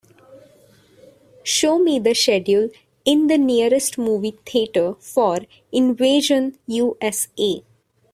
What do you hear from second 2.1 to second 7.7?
schedule in the nearest movie theatre for Invasion U.S.A..